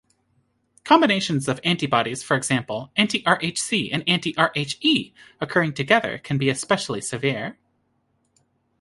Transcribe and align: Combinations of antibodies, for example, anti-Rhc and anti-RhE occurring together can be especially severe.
Combinations 0.83 1.47
of 1.47 1.59
antibodies, 1.63 2.23
for 2.23 2.35
example, 2.35 2.91
anti-Rhc 2.95 3.89
and 3.93 4.03
anti-RhE 4.09 5.13
occurring 5.39 5.73
together 5.73 6.17
can 6.17 6.39
be 6.39 6.49
especially 6.49 7.01
severe. 7.01 7.59